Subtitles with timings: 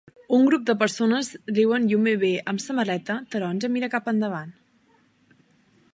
[0.35, 4.53] Un grup de persones riuen i un bebè amb samarreta taronja mira cap endavant.